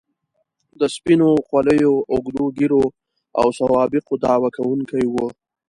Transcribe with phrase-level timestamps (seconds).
[0.79, 2.83] د سپینو خولیو، اوږدو ږیرو
[3.39, 5.27] او سوابقو دعوه کوونکي وو.